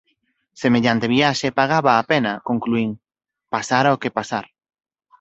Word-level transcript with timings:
Semellante 0.63 1.11
viaxe 1.15 1.55
pagaba 1.59 1.91
a 1.95 2.05
pena 2.11 2.33
–concluín–, 2.37 2.99
pasara 3.53 3.95
o 3.95 4.01
que 4.01 4.15
pasar. 4.17 4.45